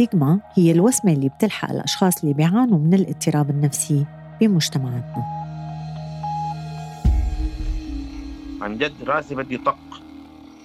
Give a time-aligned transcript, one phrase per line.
[0.00, 4.06] الستيغما هي الوسمة اللي بتلحق الأشخاص اللي بيعانوا من الاضطراب النفسي
[4.40, 5.24] بمجتمعاتنا.
[8.60, 9.78] عن جد راسي بدي طق.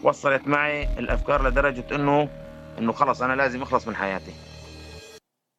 [0.04, 2.30] وصلت معي الأفكار لدرجة إنه
[2.80, 4.32] إنه خلص أنا لازم أخلص من حياتي.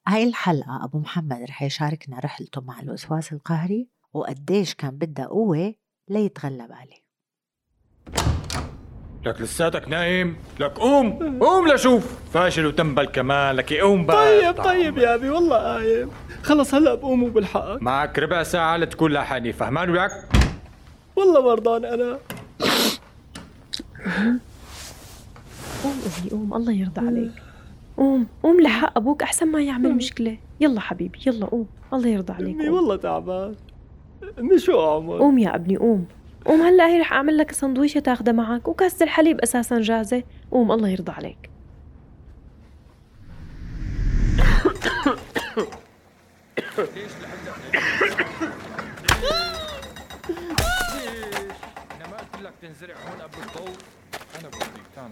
[0.09, 5.75] هاي الحلقة أبو محمد رح يشاركنا رحلته مع الوسواس القهري وقديش كان بدها قوة
[6.09, 7.04] ليتغلب عليه.
[9.27, 12.18] لك لساتك نايم لك قوم قوم لشوف.
[12.32, 16.11] فاشل وتنبل كمان لك قوم بقى طيب طيب يا أبي والله قايم
[16.43, 20.11] خلص هلا بقوم وبالحقك معك ربع ساعة لتكون لاحقني فهمان ولك
[21.16, 22.18] والله مرضان أنا.
[25.85, 26.54] قوم ابني قوم.
[26.54, 27.32] الله يرضى عليك.
[27.96, 30.36] قوم قوم لحق أبوك أحسن ما يعمل مشكلة.
[30.61, 31.66] يلا حبيبي يلا قوم.
[31.93, 32.69] الله يرضى عليك أمي.
[32.69, 33.55] والله تعبان.
[34.38, 36.06] أمي شو أعمل؟ قوم يا أبني قوم.
[36.44, 40.22] قوم هلا هي رح أعمل لك سندويشة تاخذها معك وكاسه الحليب أساسا جاهزة.
[40.50, 41.50] قوم الله يرضى عليك.
[51.94, 53.76] أنا ما قلت لك تنزرع هون قبل الضوء
[54.41, 55.10] أنا بوديك تعال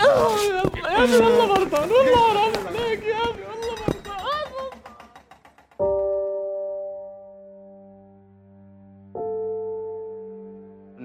[0.00, 4.01] يا أبي والله مرضان والله حرام عليك يا أبي والله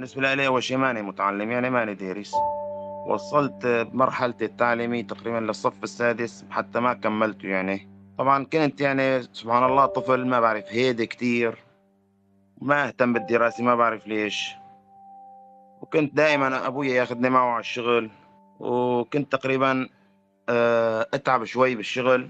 [0.08, 2.34] بالنسبة لي أول شيء ماني متعلم يعني ماني دارس.
[3.08, 7.90] وصلت بمرحلتي التعليمية تقريبا للصف السادس حتى ما كملته يعني.
[8.18, 11.58] طبعا كنت يعني سبحان الله طفل ما بعرف هيدي كتير.
[12.62, 14.52] ما أهتم بالدراسة ما بعرف ليش.
[15.82, 18.10] وكنت دائما أبوي ياخذني معه على الشغل.
[18.60, 19.90] وكنت تقريبا
[20.50, 22.30] آه، أتعب شوي بالشغل.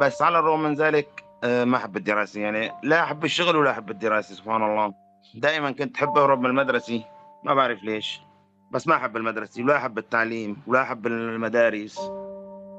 [0.00, 2.72] بس على الرغم من ذلك آه، ما أحب الدراسة يعني.
[2.82, 5.03] لا أحب الشغل ولا أحب الدراسة سبحان الله.
[5.34, 7.04] دائما كنت أحب أهرب من المدرسة
[7.44, 8.20] ما بعرف ليش.
[8.70, 11.98] بس ما أحب المدرسة ولا أحب التعليم ولا أحب المدارس.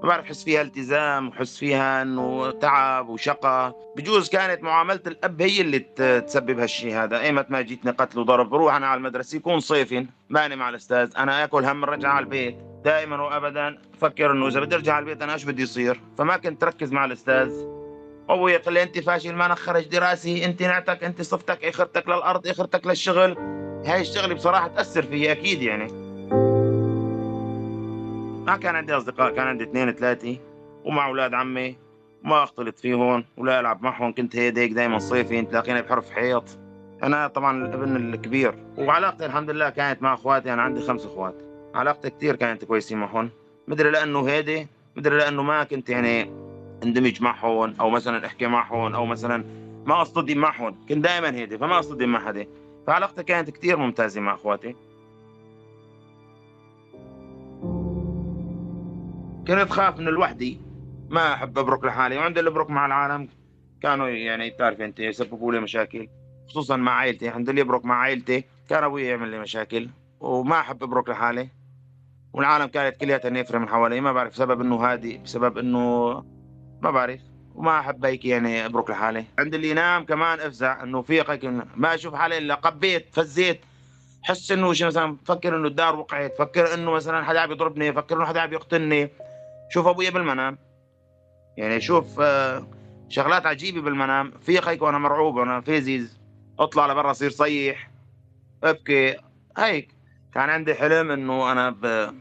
[0.03, 3.75] ما بعرف حس فيها التزام وحس فيها إنه تعب وشقة.
[3.97, 5.79] بجوز كانت معاملة الأب هي اللي
[6.21, 7.19] تسبب هالشيء هذا.
[7.19, 11.43] ايمت ما جيتني قتل وضرب بروح أنا على المدرسة يكون صيفي ماني مع الأستاذ أنا
[11.43, 12.57] آكل هم الرجعة على البيت.
[12.83, 16.63] دائما وابدا أفكر إنه إذا بدي أرجع على البيت أنا إيش بدي يصير؟ فما كنت
[16.63, 17.74] ركز مع الأستاذ.
[18.29, 22.87] أبوي يقول لي أنت فاشل ما نخرج دراسي أنت نعتك أنت صفتك إخرتك للأرض إخرتك
[22.87, 23.35] للشغل.
[23.85, 25.87] هاي الشغله بصراحة تأثر فيي أكيد يعني.
[28.45, 30.37] ما كان عندي أصدقاء كان عندي اثنين ثلاثة
[30.85, 31.77] ومع أولاد عمي
[32.23, 36.43] ما اختلط فيهم ولا ألعب معهم كنت هيك هيك دائما صيفي تلاقيني بحرف حيط.
[37.03, 38.55] أنا طبعا الابن الكبير.
[38.77, 41.35] وعلاقتي الحمد لله كانت مع أخواتي أنا عندي خمس أخوات.
[41.75, 43.29] علاقتي كثير كانت كويسة معهم.
[43.67, 46.44] مدري لأنه هيدي مدري لأنه ما كنت يعني
[46.85, 49.45] اندمج معهم أو مثلا احكي معهم أو مثلا
[49.85, 50.75] ما أصطدم معهم.
[50.89, 52.47] كنت دائما هيدي فما أصطدم مع حدا
[52.87, 54.75] فعلاقتي كانت كثير ممتازة مع أخواتي.
[59.47, 60.61] كنت خاف من الوحدي
[61.09, 62.17] ما أحب أبرك لحالي.
[62.17, 63.29] وعندي الابرك مع العالم.
[63.81, 66.07] كانوا يعني تعرف أنت يسببوا لي مشاكل.
[66.49, 69.89] خصوصا مع عائلتي عندي اللي يبرك مع عائلتي كان أبوي يعمل لي مشاكل.
[70.19, 71.49] وما أحب أبرك لحالي.
[72.33, 74.01] والعالم كانت كلياتها نفرة من حوالي.
[74.01, 76.34] ما بعرف سبب إنه هادي بسبب إنه
[76.81, 77.19] ما بعرف.
[77.55, 79.25] وما احب هيك يعني أبرك لحالي.
[79.39, 81.23] عند اللي ينام كمان أفزع إنه في
[81.75, 83.61] ما أشوف حالي إلا قبيت فزيت.
[84.23, 86.33] حس إنه شي مثلا فكر إنه الدار وقعت.
[86.39, 89.09] فكر إنه مثلا حدا عم يضربني فكر إنه حدا عم يقتلني.
[89.69, 90.57] شوف أبويا بالمنام.
[91.57, 92.67] يعني شوف آه،
[93.09, 94.31] شغلات عجيبة بالمنام.
[94.31, 96.19] في هيك وأنا مرعوب وأنا فيزيز
[96.59, 97.89] أطلع لبرا أصير صيح.
[98.63, 99.15] أبكي.
[99.57, 99.91] هيك.
[100.33, 102.13] كان عندي حلم إنه أنا ب...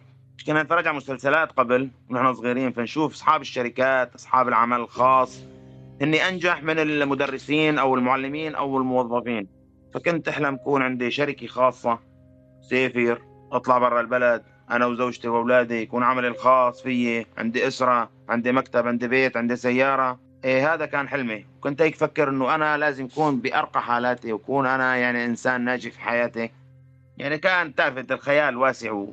[0.46, 5.44] كنا نتفرج على مسلسلات قبل ونحن صغيرين فنشوف أصحاب الشركات أصحاب العمل الخاص.
[6.02, 9.48] إني أنجح من المدرسين أو المعلمين أو الموظفين.
[9.94, 11.98] فكنت أحلم كون عندي شركة خاصة
[12.70, 13.22] سافر
[13.52, 17.26] أطلع برا البلد أنا وزوجتي وأولادي يكون عملي الخاص فيي.
[17.38, 20.20] عندي أسرة عندي مكتب عندي بيت عندي سيارة.
[20.44, 21.46] إيه هذا كان حلمي.
[21.60, 26.00] كنت هيك فكر إنه أنا لازم اكون بأرقى حالاتي وكون أنا يعني إنسان ناجح في
[26.00, 26.50] حياتي.
[27.18, 29.04] يعني كان تعرف الخيال واسع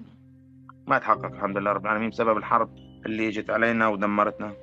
[0.91, 2.69] وما تحقق الحمد لله رب العالمين بسبب الحرب
[3.05, 4.53] اللي جت علينا ودمرتنا.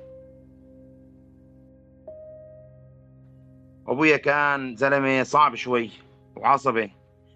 [3.87, 5.91] أبويا كان زلمة صعب شوي
[6.35, 6.91] وعصبي.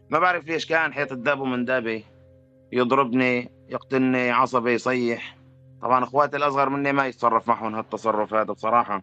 [0.09, 2.05] ما بعرف ليش كان حيط الداب ومن دابي.
[2.71, 5.37] يضربني يقتلني عصبي يصيح.
[5.81, 9.01] طبعا أخواتي الأصغر مني ما يتصرف معهم هالتصرف هذا بصراحة.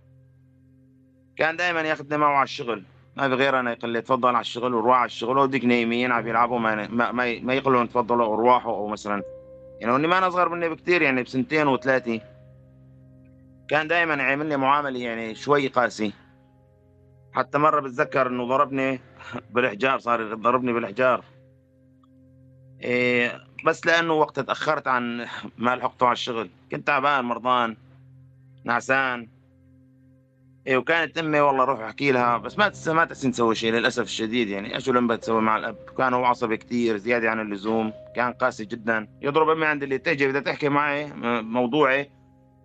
[1.36, 2.84] كان دائما ياخذني معه على الشغل.
[3.16, 6.28] ما في غير أنا يقول لي تفضل على الشغل وروح على الشغل وديك نايمين عم
[6.28, 9.39] يلعبوا ما ما, ما, ما يقولوا تفضلوا وروحوا أو مثلا.
[9.80, 12.20] يعني اني ما أنا أصغر مني بكثير يعني بسنتين وثلاثة.
[13.68, 16.12] كان دائما يعمل لي معاملة يعني شوي قاسي
[17.32, 19.00] حتى مرة بتذكر إنه ضربني
[19.54, 21.24] بالحجار صار يضربني بالحجار.
[22.82, 25.26] إيه بس لأنه وقت تأخرت عن
[25.58, 26.50] ما لحقته على الشغل.
[26.70, 27.76] كنت تعبان مرضان
[28.64, 29.28] نعسان.
[30.66, 32.72] إيه وكانت أمي والله روح أحكي لها بس ما.
[32.86, 34.74] ما تحسن تسوي شيء للأسف الشديد يعني.
[34.74, 39.08] إيش لما تسوي مع الأب؟ كان هو عصبي كثير زيادة عن اللزوم كان قاسي جدا.
[39.22, 41.12] يضرب أمي عند اللي تجي بدها تحكي معي
[41.42, 42.10] موضوعي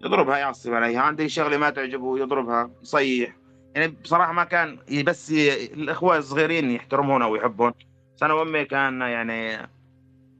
[0.02, 1.02] يضربها يعصب عليها.
[1.02, 3.36] عندي شغلة ما تعجبه يضربها يصيح
[3.76, 5.32] يعني بصراحة ما كان بس.
[5.74, 7.72] الأخوة الصغيرين يحترمون أو يحبون.
[8.16, 9.58] بس أنا وأمي كان يعني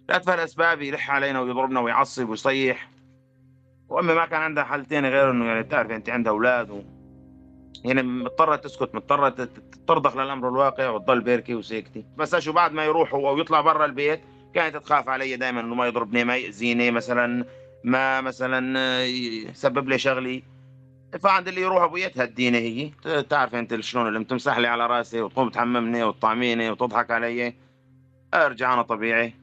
[0.10, 2.90] لأتفه الاسباب يلح علينا ويضربنا ويعصب ويصيح.
[3.90, 6.95] وأمي ما كان عندها حل تاني غير إنه يعني بتعرف أنت عندها أولاد و...
[7.84, 9.50] يعني مضطرة تسكت مضطرة
[9.88, 14.22] ترضخ للأمر الواقع وتضل بيركي وساكتة بس شو بعد ما يروح هو ويطلع برا البيت
[14.54, 17.46] كانت تخاف علي دائما إنه ما يضربني ما يأذيني مثلا
[17.84, 20.44] ما مثلا آه، يسبب لي شغلي.
[21.20, 22.92] فعند اللي يروح ابويا تهديني هي.
[23.22, 27.54] تعرف أنت شلون اللي تمسح لي على رأسي وتقوم تحممني وتطعميني وتضحك علي.
[28.34, 29.34] أرجع أنا طبيعي.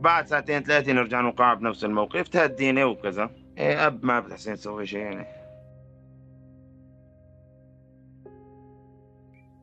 [0.00, 3.30] بعد ساعتين ثلاثة نرجع نوقع بنفس الموقف تهديني وكذا.
[3.58, 5.26] إيه أب ما بتحسن تسوي شيء يعني.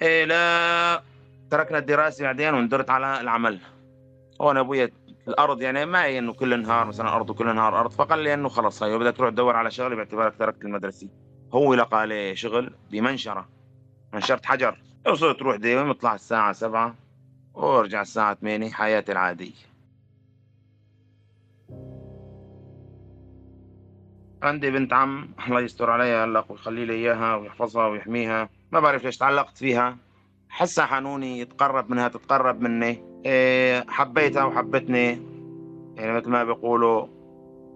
[0.03, 1.03] لا.
[1.49, 3.59] تركنا الدراسة بعدين وندرت على العمل.
[4.41, 4.89] هون ابويا
[5.27, 8.49] الأرض يعني ما هي إنه كل نهار مثلا أرض وكل نهار أرض فقال لي إنه
[8.49, 11.07] خلص هي بدك تروح تدور على شغله باعتبارك تركت المدرسة.
[11.53, 13.49] هو لقى لي شغل بمنشرة
[14.13, 14.77] منشرة حجر.
[15.07, 16.95] وصرت تروح دايما اطلع الساعة 7
[17.53, 19.73] وأرجع الساعة 8 حياتي العادية.
[24.43, 28.49] عندي بنت عم الله يستر عليها هلا ويخلي لي إياها ويحفظها ويحميها.
[28.73, 29.97] ما بعرف ليش تعلقت فيها.
[30.49, 33.03] حسها حنوني يتقرب منها تتقرب مني.
[33.25, 35.07] إيه حبيتها وحبتني.
[35.95, 37.07] يعني مثل ما بيقولوا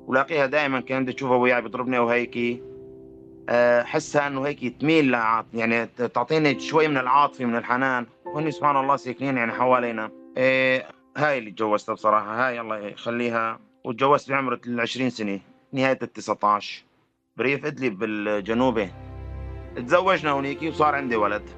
[0.08, 2.64] ولاقيها دائما كانت تشوف ابويا بيضربني وهيك
[3.50, 8.06] آه، حسها إنه هيك تميل لعاط يعني تعطيني شوي من العاطفة من الحنان.
[8.26, 10.12] وهني سبحان الله ساكنين يعني حوالينا.
[10.38, 12.48] إيه هاي اللي تجوزتها بصراحة.
[12.48, 13.60] هاي الله يخليها.
[13.84, 15.40] وتجوزت بعمر ال 20 سنة
[15.74, 16.84] نهاية ال 19
[17.38, 18.90] بريف إدلب بالجنوبي
[19.78, 21.50] تزوجنا هونيك وصار عندي ولد.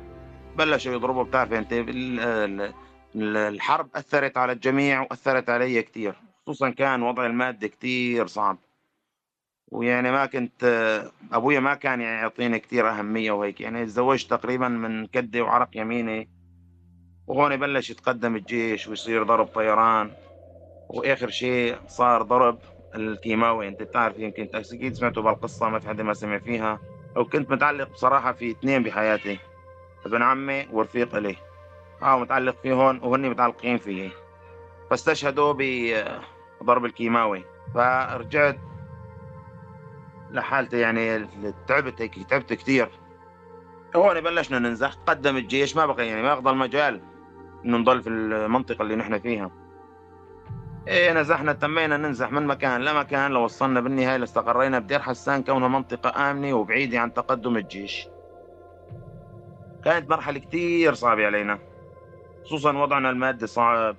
[0.57, 2.73] بلشوا يضربوا بتعرف أنت ال- ال-
[3.15, 8.57] ال- الحرب أثرت على الجميع وأثرت علي كثير خصوصا كان وضعي المادي كثير صعب.
[9.71, 10.63] ويعني ما كنت
[11.31, 13.61] أبويا ما كان يعني يعطيني كثير أهمية وهيك.
[13.61, 16.29] يعني تزوجت تقريبا من كدي وعرق يميني.
[17.27, 20.11] وهون بلش يتقدم الجيش ويصير ضرب طيران.
[20.89, 22.59] وآخر شيء صار ضرب
[22.95, 23.67] الكيماوي.
[23.67, 26.79] أنت بتعرف يمكن أكيد سمعتوا بالقصة ما في حدا ما سمع فيها.
[27.15, 29.39] وكنت متعلق بصراحة في اثنين بحياتي
[30.05, 31.35] ابن عمي ورفيق إلي.
[32.01, 34.11] آه متعلق فيهم وهن متعلقين فيي
[34.89, 35.53] فاستشهدوا
[36.61, 37.43] بضرب الكيماوي.
[37.75, 38.59] فرجعت
[40.31, 41.27] لحالتي يعني
[41.67, 42.89] تعبت هيك تعبت كثير.
[43.95, 47.01] هون بلشنا ننزح قدم الجيش ما بقى يعني ما بقى مجال
[47.65, 49.51] إنه نضل في المنطقة اللي نحن فيها.
[50.89, 56.53] إيه نزحنا تمينا ننزح من مكان لمكان لوصلنا بالنهاية لاستقرينا بدير حسان كونها منطقة آمنة
[56.53, 58.07] وبعيدة عن تقدم الجيش.
[59.85, 61.59] كانت مرحلة كثير صعبة علينا
[62.45, 63.95] خصوصا وضعنا المادي صعب.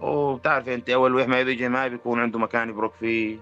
[0.00, 3.38] وبتعرف أنت أول واحد ما بيجي ما بيكون عنده مكان يبرك فيه.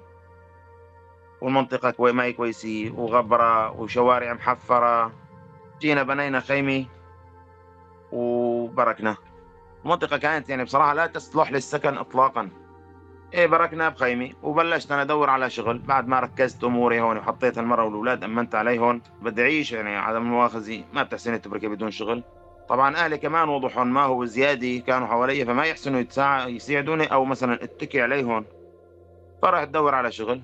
[1.40, 5.12] والمنطقة كوي ما هي كويسة وغبرة وشوارع محفرة.
[5.80, 6.86] جينا بنينا خيمة
[8.12, 9.16] وبركنا.
[9.84, 12.48] المنطقة كانت يعني بصراحة لا تصلح للسكن إطلاقا.
[13.34, 15.78] إيه بركنا بخيمة وبلشت أنا أدور على شغل.
[15.78, 20.84] بعد ما ركزت أموري هون وحطيت المرة والأولاد أمنت عليهم بدي أعيش يعني عدم المؤاخذة
[20.92, 22.22] ما بتحسن تبركي بدون شغل.
[22.68, 26.04] طبعا أهلي كمان وضحهم ما هو زيادة كانوا حوالي فما يحسنوا
[26.48, 28.44] يساعدوني أو مثلا اتكي عليهم
[29.42, 30.40] فرحت أدور على شغل.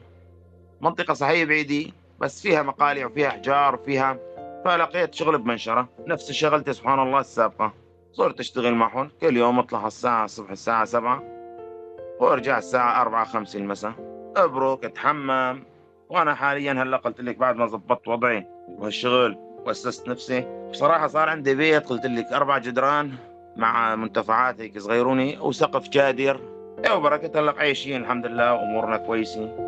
[0.80, 4.18] منطقة صحيح بعيدة بس فيها مقالع وفيها أحجار وفيها
[4.64, 5.88] فلقيت شغل بمنشرة.
[6.06, 7.72] نفس شغلتي سبحان الله السابقة.
[8.12, 11.22] صرت أشتغل معهم كل يوم أطلع الساعة الصبح الساعة سبعة
[12.20, 13.92] وأرجع الساعة أربعة خمسة المساء.
[14.36, 15.62] أبرك أتحمم.
[16.10, 19.36] وأنا حاليا هلأ قلت لك بعد ما زبطت وضعي وهالشغل
[19.66, 23.12] وأسست نفسي بصراحة صار عندي بيت قلت لك أربع جدران
[23.56, 26.40] مع منتفعات هيك صغيروني وسقف جادر.
[26.92, 29.67] وبركة هلأ عايشين الحمد لله وأمورنا كويسة.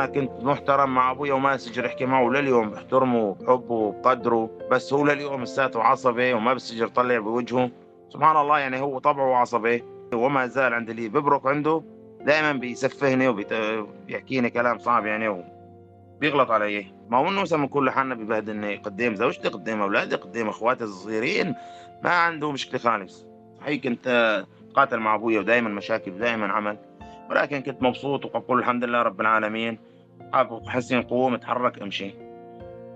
[0.00, 2.30] أنا كنت محترم مع ابويا وما بسجر أحكي معه.
[2.30, 4.50] لليوم بحترمه بحبه وبقدره.
[4.70, 7.70] بس هو لليوم لساته عصبي وما بسجر طلع بوجهه.
[8.08, 11.82] سبحان الله يعني هو طبعه عصبي وما زال عند اللي ببرك عنده
[12.20, 16.86] دائما بيسفهني وبيحكيني كلام صعب يعني وبيغلط علي.
[17.08, 21.54] ما هو إنه مثلا كل حالنا ببهدلني قدام زوجتي قدام أولادي قدام أخواتي الصغيرين.
[22.04, 23.26] ما عنده مشكلة خالص.
[23.60, 26.76] صحيح كنت قاتل مع ابويا ودائما مشاكل ودائما عمل.
[27.30, 29.78] ولكن كنت مبسوط وأقول الحمد لله رب العالمين.
[30.66, 32.14] حسين قوم اتحرك أمشي.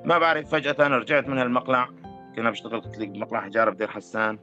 [0.04, 1.88] ما بعرف فجأة رجعت من هالمقلع.
[2.36, 4.38] كنا بشتغل قلت لك بمقلع حجارة بدير حسان.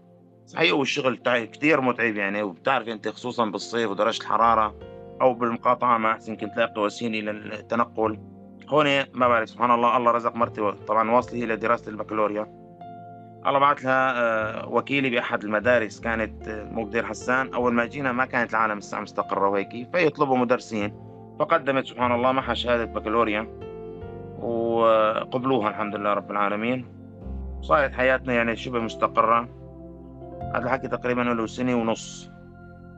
[0.46, 2.44] صحيح هو الشغل كثير متعب يعني.
[2.44, 4.76] وبتعرف أنت خصوصا بالصيف ودرجة الحرارة
[5.22, 8.20] أو بالمقاطعة ما أحسن كنت لاقي وسيله للتنقل.
[8.68, 12.62] هون ما بعرف سبحان الله الله رزق مرتي طبعا واصله إلى دراسة البكالوريا.
[13.48, 17.54] الله بعث لها آه، وكيلي بأحد المدارس كانت آه، مو بدير حسان.
[17.54, 21.11] أول ما جينا ما كانت العالم لسه مستقرة وهيك فيطلبوا مدرسين.
[21.42, 23.48] فقدمت سبحان الله معها شهادة بكالوريا
[24.40, 26.86] وقبلوها الحمد لله رب العالمين.
[27.62, 29.50] صارت حياتنا يعني شبه مستقرة.
[30.56, 32.32] هذا الحكي تقريبا له سنة ونص.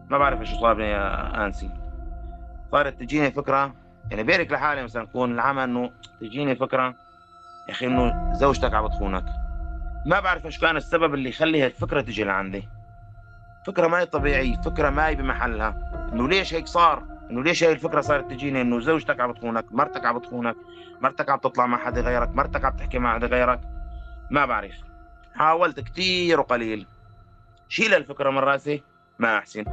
[0.10, 1.70] ما بعرف شو صار يا أنسي.
[2.72, 3.74] صارت تجيني فكرة
[4.12, 5.90] يعني بيرك لحالي مثلا يكون العمل إنه
[6.22, 6.86] تجيني فكرة
[7.68, 9.26] يا أخي إنه زوجتك عم بتخونك.
[10.06, 12.70] ما بعرف إيش كان السبب اللي يخلي هالفكره تجي لعندي.
[13.68, 15.76] فكرة ما هي طبيعية فكرة ما هي بمحلها.
[16.14, 20.06] إنه ليش هيك صار؟ إنه ليش هاي الفكرة صارت تجيني إنه زوجتك عم بتخونك مرتك
[20.06, 20.56] عم بتخونك
[21.02, 23.62] مرتك عم تطلع مع حدا غيرك مرتك عم تحكي مع حدا غيرك.
[24.32, 24.74] ما بعرف.
[25.36, 26.88] حاولت كثير وقليل.
[27.70, 28.84] شيل الفكرة من رأسي.
[29.20, 29.64] ما أحسن.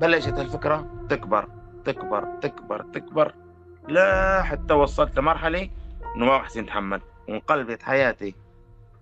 [0.00, 1.48] بلشت الفكرة تكبر
[1.84, 3.34] تكبر تكبر تكبر
[3.88, 5.70] لا حتى وصلت لمرحلة
[6.16, 7.00] إنه ما أحسن أتحمل.
[7.28, 8.34] وانقلبت حياتي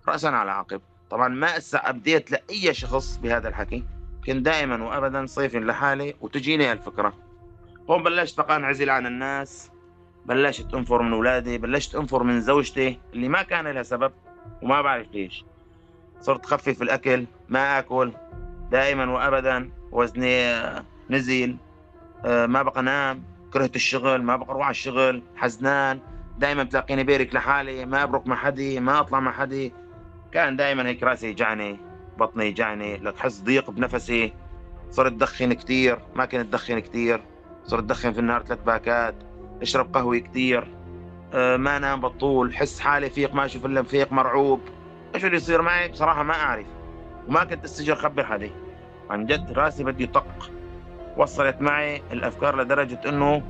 [0.09, 0.81] راسا على عقب.
[1.11, 3.85] طبعا ما اسا أبديت لأي شخص بهذا الحكي.
[4.26, 7.14] كنت دائما وابدا صيف لحالي وتجيني الفكرة
[7.91, 9.71] هون بلشت بقى انعزل عن الناس
[10.26, 14.12] بلشت أنفر من أولادي بلشت أنفر من زوجتي اللي ما كان لها سبب
[14.62, 15.45] وما بعرف ليش.
[16.21, 18.12] صرت خفف الأكل ما آكل
[18.71, 20.55] دائما وابدا وزني
[21.11, 21.57] نزل
[22.25, 26.00] آه، ما بقى انام كرهت الشغل ما بقى أروح على الشغل حزنان
[26.38, 29.73] دائما بتلاقيني بيرك لحالي ما أبرك مع حدي ما أطلع مع حدي.
[30.33, 31.79] كان دائما هيك راسي يجعني.
[32.23, 34.33] بطني يجعني لك حس ضيق بنفسي.
[34.91, 37.23] صرت دخن كثير ما كنت دخن كثير
[37.64, 39.14] صرت دخن في النهار ثلاث باكات
[39.62, 40.69] اشرب قهوة كثير
[41.35, 44.61] أه ما انام بطول حس حالي فيق ما أشوف إلا فيق مرعوب.
[45.14, 46.67] إيش اللي يصير معي؟ بصراحة ما أعرف.
[47.29, 48.50] وما كنت استجر اخبر حدا
[49.11, 50.50] عن جد راسي بدي طق.
[51.17, 53.43] وصلت معي الأفكار لدرجة إنه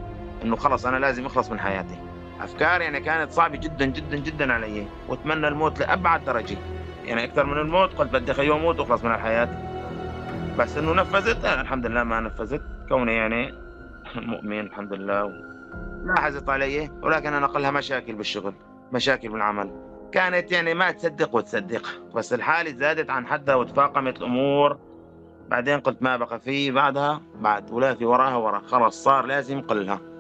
[0.43, 1.99] إنه خلص أنا لازم أخلص من حياتي.
[2.41, 4.87] أفكار يعني كانت صعبة جدا جدا جدا علي.
[5.09, 6.57] وأتمنى الموت لأبعد درجة.
[7.05, 9.49] يعني أكثر من الموت قلت بدي خيو أموت واخلص من الحياة.
[10.59, 12.63] بس إنه نفذت الحمد لله ما نفذت.
[12.89, 13.55] كوني يعني
[14.33, 15.33] مؤمن الحمد لله
[16.05, 18.55] ما حزت علي ولكن أنا قلها مشاكل بالشغل
[18.93, 19.71] مشاكل بالعمل.
[20.13, 24.79] كانت يعني ما تصدق وتصدق بس الحالة زادت عن حدها وتفاقمت الأمور.
[25.49, 30.12] بعدين قلت ما بقى فيه بعدها بعد ولا في وراها ورا خلاص صار لازم قلها.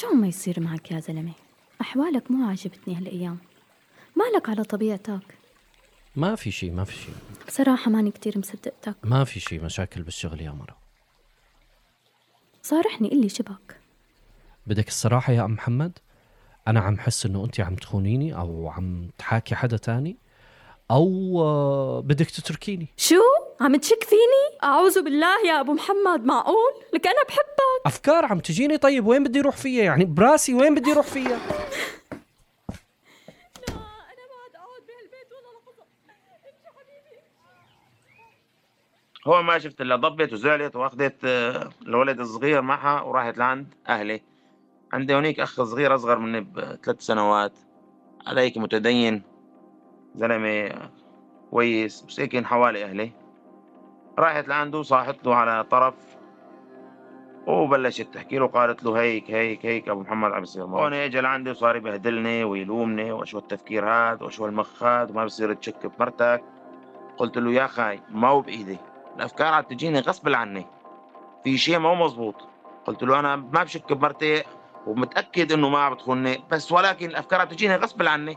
[0.00, 1.32] شو ما يصير معك يا زلمة؟
[1.80, 3.38] أحوالك مو عاجبتني هالأيام.
[4.16, 5.38] مالك على طبيعتك.
[6.16, 7.14] ما في شيء ما في شيء
[7.46, 8.94] بصراحة ماني كتير مصدقتك.
[9.04, 10.76] ما في شيء مشاكل بالشغل يا مرة.
[12.62, 13.80] صارحني قلي شبك.
[14.66, 15.98] بدك الصراحة يا أم محمد؟
[16.68, 20.16] أنا عم حس إنه أنت عم تخونيني أو عم تحاكي حدا تاني
[20.90, 22.88] أو آه، بدك تتركيني.
[22.96, 23.22] شو؟
[23.60, 27.47] عم تشك فيني؟ أعوذ بالله يا أبو محمد معقول؟ لك أنا بحبك
[27.86, 31.38] أفكار عم تجيني؟ طيب وين بدي أروح فيها؟ يعني براسي وين بدي أروح فيها؟
[39.26, 44.22] هو ما شفت إلا ضبت وزعلت وأخذت آه، الولد الصغير معها وراحت لعند أهلي.
[44.92, 47.52] عندي هونيك أخ صغير أصغر مني بثلاث سنوات.
[48.26, 49.22] عليك متدين
[50.14, 50.90] زلمة
[51.50, 53.12] كويس بس هيك حوالي أهلي.
[54.18, 56.17] راحت لعنده صاحت له على طرف.
[57.48, 61.50] وبلشت تحكي له قالت له هيك هيك هيك أبو محمد عم يصير هون اجى لعندي
[61.50, 66.42] وصار يبهدلني ويلومني وشو التفكير هذا وشو المخ هذا وما بصير تشك بمرتك.
[67.18, 68.78] قلت له يا خاي ما هو بإيدي
[69.16, 70.66] الأفكار عم تجيني غصب عني.
[71.44, 72.48] في شيء ما هو مزبوط.
[72.86, 74.42] قلت له أنا ما بشك بمرتي
[74.86, 78.36] ومتأكد إنه ما عم بتخوني بس ولكن الأفكار عم تجيني غصب عني.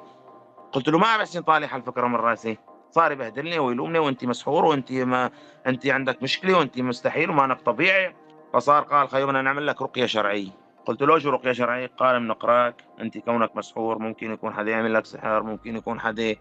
[0.72, 2.58] قلت له ما عم طالع الفكرة من راسي.
[2.92, 5.32] صار يبهدلني ويلومني وانت مسحور وانت ما
[5.68, 8.16] انت عندك مشكلة وانت مستحيل وما انك طبيعي
[8.54, 10.50] فصار قال خيو بدنا نعمل لك رقية شرعية.
[10.86, 15.06] قلت له شو رقية شرعية؟ قال بنقراك أنت كونك مسحور ممكن يكون حدا يعمل لك
[15.06, 16.36] سحر ممكن يكون حدا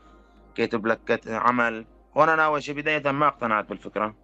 [0.54, 1.86] كاتب لك عمل.
[2.14, 4.14] وأنا أنا أول شيء بداية ما اقتنعت بالفكرة.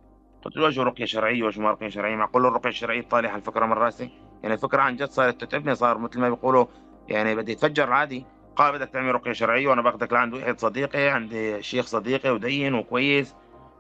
[0.42, 3.72] قلت له شو رقية شرعية وشو ما رقية شرعية؟ معقول الرقية الشرعية تطالع الفكرة من
[3.72, 4.10] رأسي.
[4.42, 6.66] يعني الفكرة عن جد صارت تتعبني صار مثل ما بيقولوا
[7.08, 8.26] يعني بدي أتفجر عادي.
[8.56, 13.34] قال بدك تعمل رقية شرعية وأنا باخذك لعند واحد صديقي عندي شيخ صديقي ودين وكويس.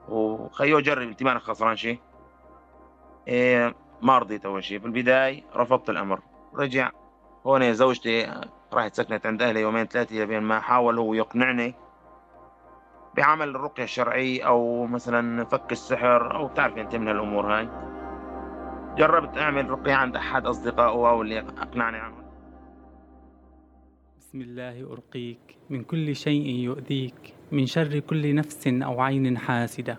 [0.08, 1.98] وخيو جرب أنت مانك خسران شيء.
[3.28, 4.78] إيه ما رضيت أول شيء.
[4.78, 6.20] في البداية رفضت الأمر.
[6.54, 6.90] رجع.
[7.46, 8.40] هون زوجتي
[8.72, 11.74] راحت سكنت عند أهلي يومين ثلاثة بين ما حاول هو يقنعني
[13.16, 17.68] بعمل الرقية الشرعية أو مثلا فك السحر أو بتعرف أنت من هالأمور هاي.
[18.98, 22.16] جربت أعمل رقية عند أحد أصدقائه أو اللي أقنعني عنه.
[24.18, 25.56] بسم الله أرقيك.
[25.70, 27.34] من كل شيء يؤذيك.
[27.52, 29.98] من شر كل نفس أو عين حاسدة.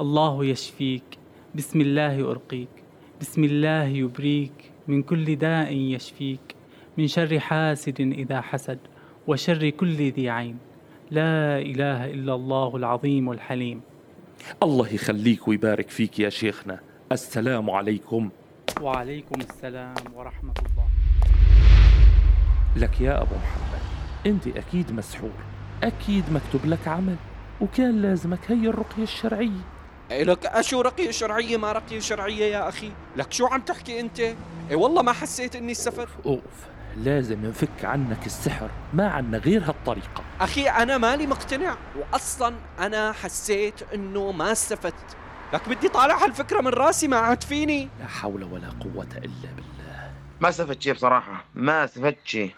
[0.00, 1.18] الله يشفيك.
[1.54, 2.81] بسم الله أرقيك.
[3.22, 6.54] بسم الله يبريك من كل داء يشفيك
[6.98, 8.78] من شر حاسد إذا حسد
[9.26, 10.58] وشر كل ذي عين.
[11.10, 13.80] لا إله إلا الله العظيم الحليم.
[14.62, 16.80] الله يخليك ويبارك فيك يا شيخنا.
[17.12, 18.30] السلام عليكم.
[18.80, 20.88] وعليكم السلام ورحمة الله.
[22.76, 23.82] لك يا أبو محمد
[24.26, 25.38] أنت أكيد مسحور.
[25.82, 27.16] أكيد مكتوب لك عمل
[27.60, 29.62] وكان لازمك هي الرقية الشرعية.
[30.20, 34.20] لك أشو رقية شرعية ما رقية شرعية يا أخي؟ لك شو عم تحكي أنت؟
[34.70, 40.24] اي والله ما حسيت إني استفدت أوف لازم نفك عنك السحر ما عنا غير هالطريقة.
[40.40, 45.16] أخي أنا مالي مقتنع واصلا أنا حسيت إنه ما استفدت.
[45.52, 47.88] لك بدي طالع هالفكرة من راسي ما عاد فيني.
[48.00, 50.12] لا حول ولا قوة إلا بالله.
[50.40, 52.50] ما استفدت شيء بصراحة ما استفدت شيء.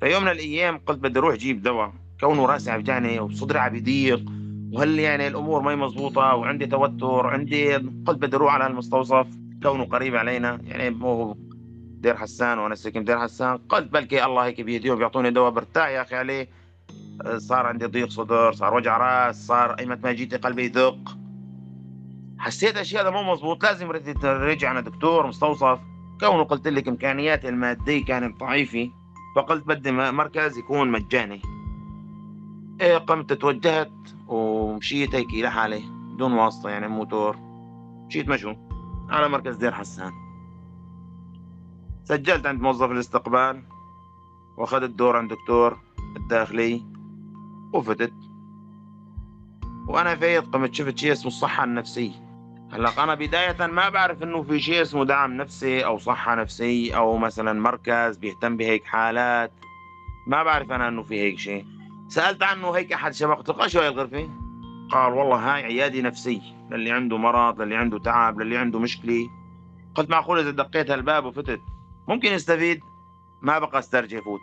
[0.00, 1.92] في يوم من الأيام قلت بدي أروح أجيب دواء.
[2.20, 4.24] كونه راسي عوجاني وصدري عم يضيق
[4.72, 9.26] وهل يعني الأمور ما هي مزبوطة وعندي توتر عندي قلت بدي أروح على المستوصف
[9.62, 11.36] كونه قريب علينا يعني مو
[12.00, 16.02] دير حسان وأنا ساكن بدير حسان قلت بلكي الله هيك بيهديهم بيعطوني دواء برتاح يا
[16.02, 16.48] أخي عليه
[17.36, 21.16] صار عندي ضيق صدر صار وجع راس صار ايمت ما جيتي قلبي يدق.
[22.38, 23.90] حسيت أشياء هذا مو مزبوط لازم
[24.24, 25.78] رجع على دكتور مستوصف.
[26.20, 28.90] كونه قلت لك إمكانياتي المادية كانت ضعيفة
[29.36, 31.42] فقلت بدي مركز يكون مجاني.
[32.80, 33.92] إيه قمت توجهت
[34.28, 35.82] ومشيت هيك لحالي
[36.14, 37.36] بدون واسطة يعني موتور.
[38.06, 38.54] مشيت مشو
[39.10, 40.12] على مركز دير حسان.
[42.04, 43.62] سجلت عند موظف الاستقبال
[44.58, 45.78] واخذت دور عند دكتور
[46.16, 46.82] الداخلي
[47.72, 48.12] وفتت.
[49.88, 52.30] وأنا فايت قمت شفت شيء اسمه الصحة النفسية.
[52.72, 57.16] هلأ أنا بداية ما بعرف إنه في شيء اسمه دعم نفسي أو صحة نفسية أو
[57.16, 59.52] مثلا مركز بيهتم بهيك حالات.
[60.26, 61.79] ما بعرف أنا إنه في هيك شيء.
[62.10, 64.28] سألت عنه هيك أحد شباب قلت له شو هاي الغرفة؟
[64.90, 69.28] قال والله هاي عيادة نفسية للي عنده مرض للي عنده تعب للي عنده مشكلة.
[69.94, 71.60] قلت معقول إذا دقيت هالباب وفتت
[72.08, 72.80] ممكن يستفيد؟
[73.42, 74.40] ما بقى أسترجع فوت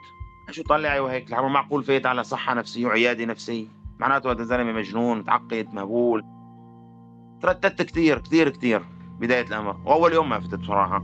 [0.52, 3.68] شو طلع أيوه هيك لحظة معقول فايت على صحة نفسية وعيادة نفسية؟
[4.00, 6.24] معناته هذا زلمة مجنون متعقد مهبول.
[7.42, 8.82] ترددت كثير كثير كثير
[9.20, 11.04] بداية الأمر وأول يوم ما فتت بصراحة.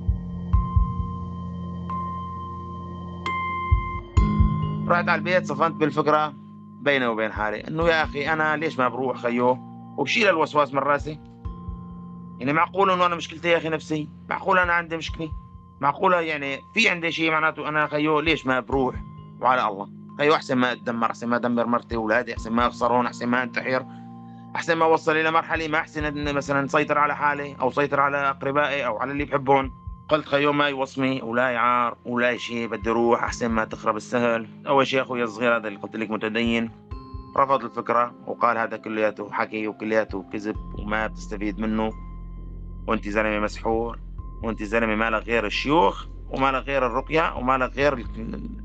[4.88, 6.43] رحت على البيت صفنت بالفكرة.
[6.84, 9.58] بيني وبين حالي إنه يا أخي أنا ليش ما بروح خيو؟
[9.98, 11.20] وبشيل الوسواس من رأسي.
[12.40, 15.32] يعني معقول إنه أنا مشكلتي يا أخي نفسي؟ معقول أنا عندي مشكلة؟
[15.82, 18.96] معقولة يعني في عندي شيء معناته أنا خيو ليش ما بروح؟
[19.42, 19.90] وعلى الله.
[20.18, 23.86] خيو أحسن ما أتدمر أحسن ما أدمر مرتي واولادي أحسن ما أخسرهم أحسن ما أنتحر
[24.56, 28.86] أحسن ما أوصل إلى مرحلة ما أحسن مثلا سيطر على حالي أو سيطر على أقربائي
[28.86, 29.83] أو على اللي بحبهم.
[30.10, 34.48] قلت خيو ما يوصمي ولا يعار ولا شيء بدي أروح أحسن ما تخرب السهل.
[34.68, 36.72] أول شيء أخوي الصغير هذا اللي قلت لك متدين
[37.38, 41.92] رفض الفكرة وقال هذا كلياته حكي وكلياته كذب وما بتستفيد منه.
[42.88, 44.00] وأنت زلمة مسحور
[44.44, 48.06] وأنت زلمة ما لك غير الشيوخ وما لك غير الرقية وما لك غير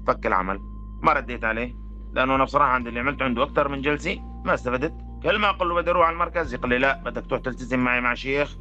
[0.07, 0.61] فك العمل.
[1.03, 1.75] ما رديت عليه
[2.13, 4.95] لأنه أنا بصراحة عند اللي عملته عنده أكثر من جلسه ما استفدت.
[5.23, 8.01] كل ما أقول له بدي أروح على المركز يقول لي لا بدك تروح تلتزم معي
[8.01, 8.57] مع شيخ.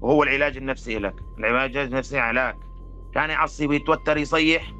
[0.00, 1.14] وهو العلاج النفسي لك.
[1.38, 2.54] العلاج النفسي علاج
[3.14, 4.72] كان يعصب يتوتر يصيح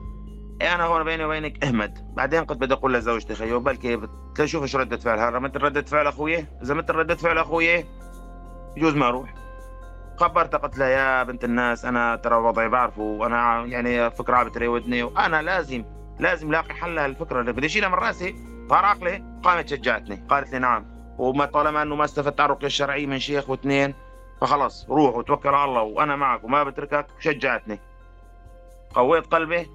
[0.62, 4.00] أنا هون بيني وبينك اهمد بعدين كنت بدي أقول لزوجتي خيو بلكي
[4.44, 7.84] شوف إيش ردة فعلها مثل ردة فعل أخوي؟ إذا مثل ردة فعل أخوي؟
[8.76, 9.34] يجوز ما أروح.
[10.16, 15.02] خبرتها قلت لها يا بنت الناس أنا ترى وضعي بعرفه وأنا يعني فكرة عم بتراودني
[15.02, 15.84] وأنا لازم
[16.20, 17.40] لازم لاقي حل لهالفكرة.
[17.40, 18.34] اللي بدي أشيلها من رأسي.
[18.70, 20.26] طار عقلي قامت شجعتني.
[20.28, 20.86] قالت لي نعم.
[21.18, 23.94] وما طالما إنه ما استفدت على الرقية الشرعية من شيخ واثنين
[24.40, 27.78] فخلص روح وتوكل على الله وأنا معك وما بتركك شجعتني.
[28.94, 29.66] قويت قلبي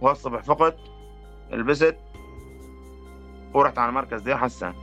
[0.00, 0.76] والصبح فقت
[1.50, 1.96] لبست
[3.54, 4.74] ورحت على مركز دير حسان.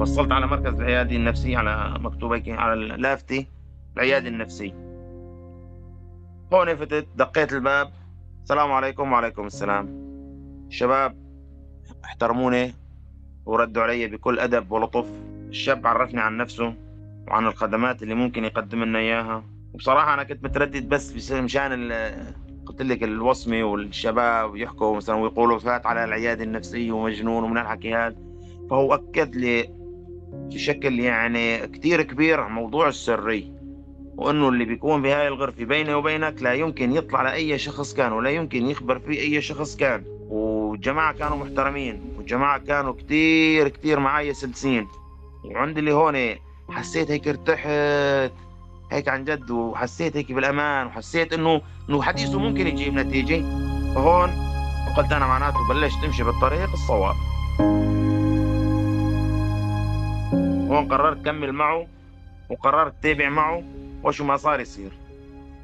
[0.00, 3.48] وصلت على مركز العيادة النفسية على مكتوب هيك على لافتي
[3.96, 4.72] العيادة النفسية
[6.52, 7.92] هون فتت دقيت الباب.
[8.42, 9.86] السلام عليكم وعليكم السلام.
[10.68, 11.16] الشباب
[12.04, 12.74] احترموني
[13.46, 15.06] وردوا علي بكل أدب ولطف.
[15.52, 16.74] الشاب عرفني عن نفسه
[17.28, 19.44] وعن الخدمات اللي ممكن يقدم لنا إياها.
[19.74, 21.92] وبصراحة أنا كنت متردد بس مشان
[22.66, 28.16] قلت لك الوصمي والشباب يحكوا مثلا ويقولوا فات على العيادة النفسية ومجنون ومن الحكي هذا.
[28.70, 29.68] فهو أكد لي
[30.32, 33.52] بشكل يعني كتير كبير عن موضوع السري
[34.16, 38.66] وإنه اللي بيكون بهاي الغرفة بيني وبينك لا يمكن يطلع لأي شخص كان ولا يمكن
[38.66, 40.04] يخبر فيه أي شخص كان.
[40.28, 44.86] والجماعه كانوا محترمين والجماعه كانوا كتير كتير معي سلسين.
[45.44, 46.36] وعند اللي هون
[46.70, 48.32] حسيت هيك ارتحت
[48.92, 53.40] هيك عن جد وحسيت هيك بالأمان وحسيت إنه إنه حديثه ممكن يجيب نتيجة.
[53.94, 54.30] فهون
[54.96, 57.14] قلت أنا معناته بلشت امشي بالطريق الصواب.
[60.70, 61.86] هون قررت كمل معه
[62.50, 63.62] وقررت تابع معه
[64.04, 64.92] وشو ما صار يصير.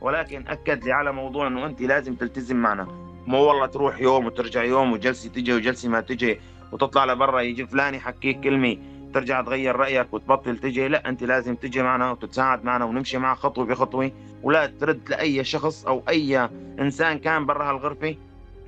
[0.00, 2.88] ولكن أكد لي على موضوع إنه أنت لازم تلتزم معنا.
[3.26, 6.40] مو والله تروح يوم وترجع يوم وجلسة تجي وجلسة ما تجي
[6.72, 8.76] وتطلع لبرا يجي فلان يحكيك كلمة.
[9.14, 10.88] ترجع تغير رأيك وتبطل تجي.
[10.88, 15.86] لا أنت لازم تجي معنا وتتساعد معنا ونمشي معك خطوة بخطوة ولا ترد لأي شخص
[15.86, 16.48] أو أي
[16.80, 18.16] إنسان كان برا هالغرفة.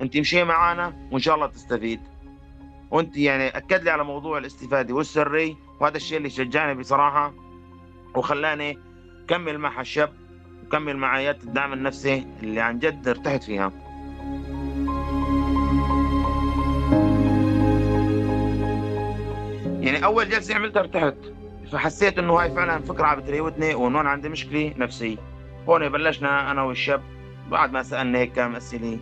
[0.01, 1.99] أنت مشي معنا وإن شاء الله تستفيد.
[2.91, 7.33] وأنت يعني أكد لي على موضوع الاستفادة والسري وهذا الشيء اللي شجعني بصراحة
[8.15, 8.77] وخلاني
[9.27, 10.13] كمل مع هالشاب
[10.65, 13.71] وكمل مع عيادة الدعم النفسي اللي عن جد ارتحت فيها.
[19.91, 21.15] يعني أول جلسة عملتها ارتحت.
[21.71, 25.17] فحسيت إنه هاي فعلا فكرة عم بتراودني وانه أنا عندي مشكلة نفسية.
[25.69, 27.01] هون بلشنا أنا والشاب
[27.49, 28.99] بعد ما سالنا هيك كم اسئله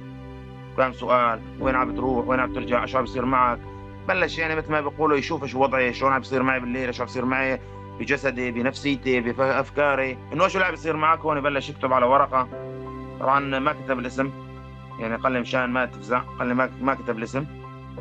[0.77, 3.59] كم سؤال وين عم بتروح؟ وين عم ترجع؟ شو عم بيصير معك؟
[4.07, 7.07] بلش يعني مثل ما بيقولوا يشوف شو وضعي شلون عم بيصير معي بالليل شو عم
[7.07, 7.59] بيصير معي
[7.99, 10.17] بجسدي بنفسيتي بأفكاري.
[10.33, 12.47] إنه شو اللي عم بيصير معك؟ هون بلش يكتب على ورقة.
[13.19, 14.31] طبعا ما كتب الاسم.
[14.99, 17.45] يعني قال لي مشان ما تفزع قال لي ما كتب الاسم.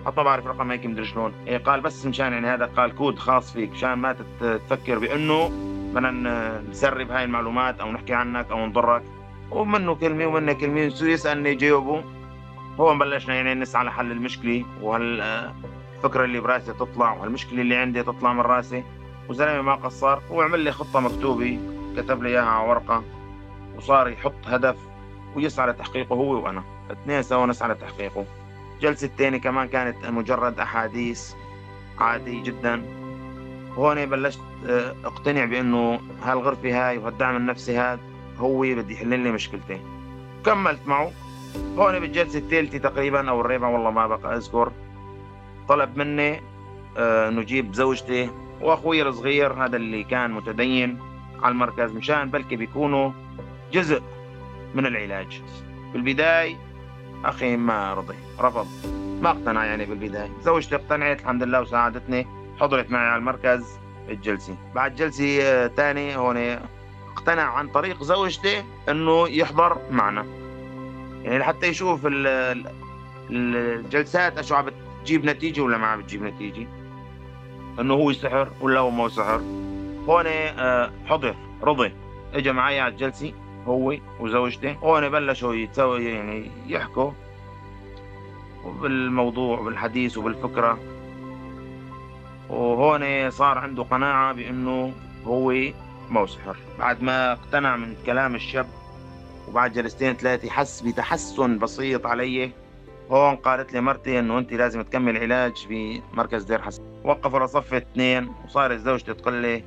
[0.07, 1.33] حتى بعرف رقم هيك مدري شلون.
[1.47, 5.49] إيه قال بس مشان يعني هذا قال كود خاص فيك مشان ما تفكر بأنه
[5.95, 9.03] بدنا نسرب هاي المعلومات أو نحكي عنك أو نضرك.
[9.51, 10.81] ومنه كلمة ومنه كلمة.
[11.03, 12.05] يسألني؟ جاوبه
[12.81, 14.65] هون بلشنا يعني نسعى لحل المشكلة.
[14.83, 18.85] وهالفكره اللي براسي تطلع وهالمشكله اللي عندي تطلع من راسي.
[19.29, 20.19] وزلمة ما قصر.
[20.31, 21.59] وعمل لي خطة مكتوبة.
[21.97, 23.05] كتب لي إياها على ورقة.
[23.77, 24.77] وصار يحط هدف.
[25.37, 26.63] ويسعى لتحقيقه هو وأنا.
[26.91, 28.25] اثنين سوا نسعى لتحقيقه.
[28.79, 31.33] الجلسة الثانية كمان كانت مجرد أحاديث
[31.99, 32.83] عادي جدا.
[33.77, 38.01] وهون بلشت آه، أقتنع بأنه هالغرفة هاي وهالدعم النفسي هذا
[38.39, 39.81] هو بدي يحل لي مشكلتي.
[40.47, 41.13] كملت معه.
[41.77, 44.73] هون بالجلسة الثالثة تقريبا أو الرابعة والله ما بقى أذكر.
[45.69, 46.41] طلب مني
[46.97, 50.99] آه، إنه جيب زوجتي وأخوي الصغير هذا اللي كان متدين
[51.43, 53.13] على المركز مشان بلكي بيكونوا
[53.73, 54.03] جزء
[54.75, 55.43] من العلاج.
[55.93, 56.68] بالبداية
[57.25, 58.15] أخي ما رضي.
[58.41, 58.67] رفض.
[59.23, 60.31] ما اقتنع يعني بالبداية.
[60.43, 62.27] زوجتي اقتنعت الحمد لله وساعدتني.
[62.61, 63.79] حضرت معي على المركز
[64.09, 66.59] الجلسة بعد جلسة تانية هون
[67.17, 70.27] اقتنع عن طريق زوجتي إنه يحضر معنا.
[71.23, 72.01] يعني لحتى يشوف
[73.31, 74.67] الجلسات أشو عم
[75.01, 76.67] بتجيب نتيجة ولا ما عم بتجيب نتيجة.
[77.81, 79.41] إنه هو سحر ولا هو مو سحر.
[80.09, 81.93] هون آه، حضر رضي.
[82.35, 83.33] اجى معي على الجلسة
[83.69, 84.73] هو وزوجته.
[84.73, 87.11] هون بلشوا يتسوي يعني يحكوا
[88.65, 90.79] بالموضوع وبالحديث وبالفكرة.
[92.51, 94.93] وهون صار عنده قناعة بأنه
[95.27, 95.55] هو
[96.11, 98.67] مو سحر بعد ما اقتنع من كلام الشاب
[99.49, 102.51] وبعد جلستين ثلاثة حس بتحسن بسيط علي.
[103.11, 106.83] هون قالت لي مرتي إنه أنت لازم تكمل علاج بمركز دير حسن.
[107.05, 109.65] وقفوا لصف اثنين وصارت زوجتي تقول لي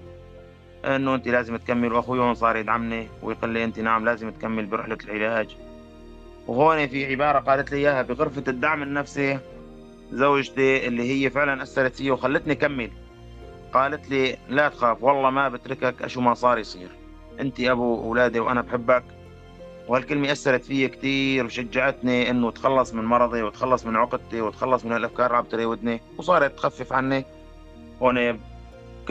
[0.86, 4.98] أنه أنت لازم تكمل وأخوي هون صار يدعمني ويقول لي أنت نعم لازم تكمل برحلة
[5.04, 5.56] العلاج.
[6.48, 9.40] وهون في عبارة قالت لي إياها بغرفة الدعم النفسي
[10.12, 12.92] زوجتي اللي هي فعلا أثرت فيي وخلتني أكمل.
[13.74, 16.90] قالت لي لا تخاف والله ما بتركك أشو ما صار يصير.
[17.40, 19.04] أنت أبو أولادي وأنا بحبك.
[19.88, 25.26] وهالكلمة أثرت فيي كثير وشجعتني إنه أتخلص من مرضي وأتخلص من عقدتي وأتخلص من هالأفكار
[25.26, 27.26] اللي عم تراودني وصارت تخفف عني.
[28.02, 28.40] هون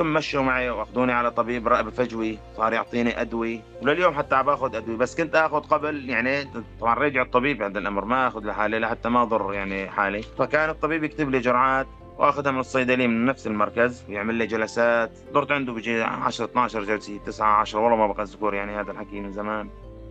[0.01, 4.77] كم مشوا معي وأخذوني على طبيب رقبة فجوي صار يعطيني ادويه ولليوم حتى عم باخذ
[4.77, 6.45] ادويه بس كنت آخذ قبل يعني
[6.81, 10.23] طبعا رجع الطبيب عند الأمر ما آخذ لحالي لحتى ما أضر يعني حالي.
[10.23, 11.87] فكان الطبيب يكتب لي جرعات
[12.19, 15.11] وأخذها من الصيدلية من نفس المركز يعمل لي جلسات.
[15.33, 19.21] ضرت عنده بيجي 10 12 جلسة 9 10 والله ما بقى أذكر يعني هذا الحكي
[19.21, 19.71] من زمان.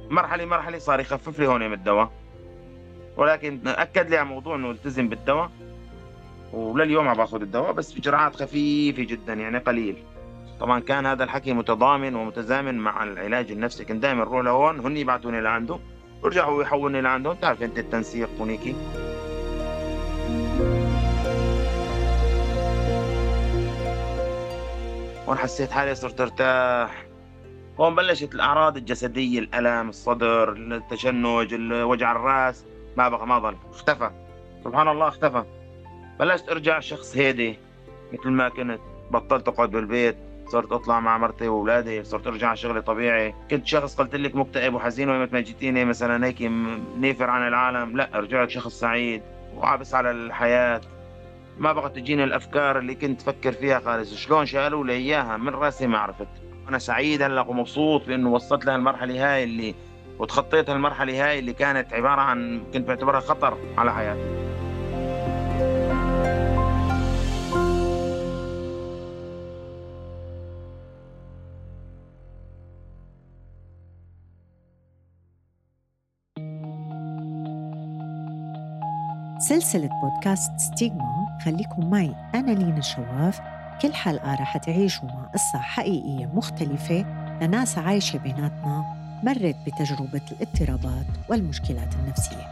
[0.10, 2.12] مرحلة مرحلة صار يخفف لي هون من الدواء.
[3.18, 5.52] ولكن أكد لي على موضوع إنه التزم بالدواء.
[6.54, 10.04] ولليوم عم باخذ الدواء بس بجرعات خفيفة جدا يعني قليل.
[10.60, 13.86] طبعا كان هذا الحكي متضامن ومتزامن مع العلاج النفسي.
[13.86, 15.80] كنت دائما أروح لهون هن يبعثوني لعنده
[16.24, 17.36] ورجعوا يحولوني لعندهم.
[17.36, 18.76] تعرف أنت التنسيق هنيك
[25.28, 27.06] هون حسيت حالي صرت ارتاح.
[27.80, 32.66] هون بلشت الأعراض الجسدية الألم الصدر التشنج وجع الرأس.
[32.98, 33.56] ما بقى ما ضل.
[33.70, 34.10] اختفى.
[34.64, 35.44] سبحان الله اختفى.
[36.20, 37.58] بلشت أرجع شخص هادي
[38.14, 38.80] مثل ما كنت.
[39.12, 40.16] بطلت أقعد بالبيت
[40.48, 43.34] صرت أطلع مع مرتي وأولادي صرت أرجع شغلي طبيعي.
[43.52, 46.42] كنت شخص قلت لك مكتئب وحزين ويوم ما جيتيني مثلا هيك
[47.00, 47.98] نافر عن العالم.
[47.98, 49.22] لا رجعت شخص سعيد
[49.56, 50.82] وعابس على الحياة.
[51.58, 54.16] ما بقى تجيني الأفكار اللي كنت أفكر فيها خالص.
[54.16, 56.28] شلون شالوا لي إياها؟ من راسي ما عرفت.
[56.70, 59.76] أنا سعيد هلأ ومبسوط بأنه وصلت لهالمرحله هاي اللي
[60.20, 64.49] وتخطيت هالمرحلة هاي اللي كانت عبارة عن كنت بعتبرها خطر على حياتي.
[79.50, 82.16] سلسلة بودكاست ستيغما خليكم معي.
[82.36, 83.42] أنا لينا الشواف
[83.82, 87.06] كل حلقة رح تعيشوا مع قصة حقيقية مختلفة
[87.42, 88.86] لناس عايشة بيناتنا
[89.24, 92.48] مرت بتجربة الاضطرابات والمشكلات النفسية.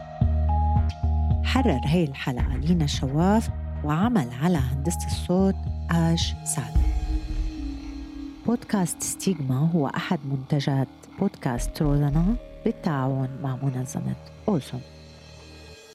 [1.44, 3.50] حرر هي الحلقة لينا الشواف
[3.84, 5.56] وعمل على هندسة الصوت
[5.90, 6.74] آش سعد
[8.46, 10.88] بودكاست ستيغما هو أحد منتجات
[11.20, 12.34] بودكاست روزانا
[12.64, 14.16] بالتعاون مع منظمة
[14.48, 14.80] أوسم